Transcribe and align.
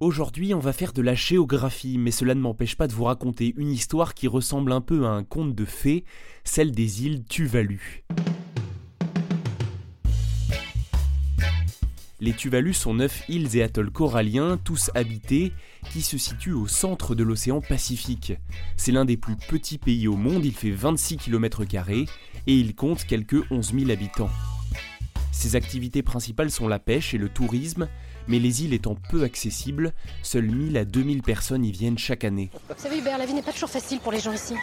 Aujourd'hui, 0.00 0.54
on 0.54 0.60
va 0.60 0.72
faire 0.72 0.94
de 0.94 1.02
la 1.02 1.14
géographie, 1.14 1.98
mais 1.98 2.10
cela 2.10 2.34
ne 2.34 2.40
m'empêche 2.40 2.74
pas 2.74 2.86
de 2.86 2.94
vous 2.94 3.04
raconter 3.04 3.52
une 3.58 3.70
histoire 3.70 4.14
qui 4.14 4.28
ressemble 4.28 4.72
un 4.72 4.80
peu 4.80 5.04
à 5.04 5.10
un 5.10 5.24
conte 5.24 5.54
de 5.54 5.66
fées, 5.66 6.04
celle 6.42 6.72
des 6.72 7.04
îles 7.04 7.22
Tuvalu. 7.24 8.02
Les 12.18 12.32
Tuvalu 12.32 12.72
sont 12.72 12.94
neuf 12.94 13.28
îles 13.28 13.54
et 13.58 13.62
atolls 13.62 13.90
coralliens, 13.90 14.58
tous 14.64 14.90
habités, 14.94 15.52
qui 15.92 16.00
se 16.00 16.16
situent 16.16 16.54
au 16.54 16.66
centre 16.66 17.14
de 17.14 17.22
l'océan 17.22 17.60
Pacifique. 17.60 18.32
C'est 18.78 18.92
l'un 18.92 19.04
des 19.04 19.18
plus 19.18 19.36
petits 19.36 19.76
pays 19.76 20.08
au 20.08 20.16
monde, 20.16 20.46
il 20.46 20.54
fait 20.54 20.70
26 20.70 21.18
km 21.18 21.60
et 21.90 22.06
il 22.46 22.74
compte 22.74 23.04
quelques 23.04 23.44
11 23.50 23.74
000 23.74 23.90
habitants. 23.90 24.30
Ses 25.32 25.56
activités 25.56 26.02
principales 26.02 26.50
sont 26.50 26.68
la 26.68 26.78
pêche 26.78 27.14
et 27.14 27.18
le 27.18 27.28
tourisme, 27.28 27.88
mais 28.28 28.38
les 28.38 28.64
îles 28.64 28.74
étant 28.74 28.94
peu 28.94 29.22
accessibles, 29.22 29.92
seules 30.22 30.50
1000 30.50 30.76
à 30.76 30.84
2000 30.84 31.22
personnes 31.22 31.64
y 31.64 31.72
viennent 31.72 31.98
chaque 31.98 32.24
année. 32.24 32.50
Vous 32.68 32.74
savez 32.76 32.98
Hubert, 32.98 33.18
la 33.18 33.26
vie 33.26 33.34
n'est 33.34 33.42
pas 33.42 33.52
toujours 33.52 33.70
facile 33.70 34.00
pour 34.00 34.12
les 34.12 34.20
gens 34.20 34.32
ici. 34.32 34.54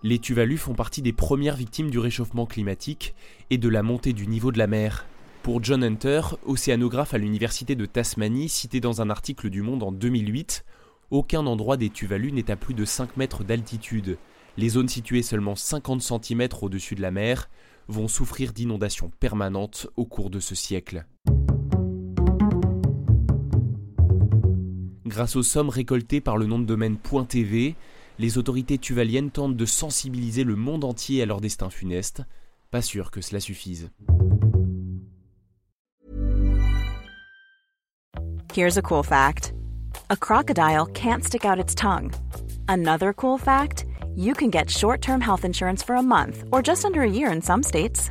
Les 0.03 0.19
Tuvalu 0.19 0.59
font 0.59 0.75
partie 0.75 1.01
des 1.01 1.15
premières 1.15 1.57
victimes 1.57 1.91
du 1.91 1.99
réchauffement 1.99 2.45
climatique 2.45 3.15
et 3.49 3.57
de 3.57 3.69
la 3.69 3.83
montée 3.83 4.13
du 4.13 4.27
niveau 4.27 4.53
de 4.53 4.59
la 4.59 4.67
mer. 4.67 5.07
Pour 5.43 5.63
John 5.65 5.83
Hunter, 5.83 6.21
océanographe 6.45 7.15
à 7.15 7.19
l'université 7.19 7.75
de 7.75 7.87
Tasmanie, 7.87 8.49
cité 8.49 8.81
dans 8.81 9.01
un 9.01 9.11
article 9.11 9.51
du 9.51 9.63
Monde 9.63 9.83
en 9.83 9.93
2008, 9.93 10.65
aucun 11.11 11.47
endroit 11.47 11.77
des 11.77 11.91
Tuvalu 11.91 12.33
n'est 12.33 12.51
à 12.51 12.57
plus 12.57 12.75
de 12.75 12.85
5 12.85 13.17
mètres 13.17 13.45
d'altitude. 13.45 14.19
Les 14.57 14.71
zones 14.71 14.89
situées 14.89 15.23
seulement 15.23 15.55
50 15.55 16.03
cm 16.03 16.49
au-dessus 16.63 16.95
de 16.95 17.03
la 17.03 17.11
mer 17.11 17.49
vont 17.89 18.09
souffrir 18.09 18.53
d'inondations 18.53 19.11
permanentes 19.21 19.87
au 19.97 20.05
cours 20.05 20.31
de 20.31 20.41
ce 20.41 20.55
siècle. 20.55 21.07
Grâce 25.15 25.37
aux 25.37 25.45
sommes 25.45 25.69
récoltées 25.69 26.21
par 26.21 26.37
le 26.37 26.45
nom 26.45 26.59
de 26.59 26.65
domaine 26.65 26.97
.tv, 27.29 27.77
les 28.19 28.37
autorités 28.37 28.79
tuvaliennes 28.79 29.31
tentent 29.31 29.57
de 29.57 29.65
sensibiliser 29.65 30.43
le 30.43 30.57
monde 30.57 30.83
entier 30.83 31.23
à 31.23 31.25
leur 31.25 31.41
destin 31.41 31.71
funeste. 31.71 32.23
Pas 32.73 32.83
sûr 32.83 33.13
que 33.13 33.21
cela 33.21 33.39
suffise. 33.39 33.91
Here's 38.57 38.77
a 38.77 38.83
cool 38.83 39.05
fact. 39.05 39.55
A 40.11 40.17
crocodile 40.17 40.87
can't 40.93 41.23
stick 41.23 41.45
out 41.45 41.61
its 41.61 41.77
tongue. 41.77 42.11
Another 42.67 43.13
cool 43.13 43.39
fact, 43.39 43.87
you 44.17 44.35
can 44.35 44.51
get 44.51 44.69
short-term 44.69 45.21
health 45.21 45.45
insurance 45.45 45.85
for 45.85 45.95
a 45.95 46.03
month 46.03 46.43
or 46.51 46.61
just 46.61 46.85
under 46.85 47.03
a 47.03 47.09
year 47.09 47.31
in 47.31 47.41
some 47.41 47.63
states. 47.63 48.11